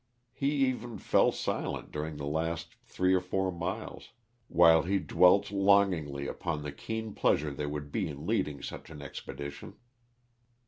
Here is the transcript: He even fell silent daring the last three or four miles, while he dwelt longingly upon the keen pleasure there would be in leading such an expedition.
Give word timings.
He 0.33 0.49
even 0.65 0.97
fell 0.97 1.31
silent 1.31 1.91
daring 1.91 2.17
the 2.17 2.25
last 2.25 2.73
three 2.85 3.13
or 3.13 3.19
four 3.21 3.51
miles, 3.51 4.13
while 4.47 4.81
he 4.81 4.97
dwelt 4.97 5.51
longingly 5.51 6.25
upon 6.25 6.63
the 6.63 6.71
keen 6.71 7.13
pleasure 7.13 7.51
there 7.51 7.69
would 7.69 7.91
be 7.91 8.07
in 8.07 8.25
leading 8.25 8.63
such 8.63 8.89
an 8.89 9.03
expedition. 9.03 9.75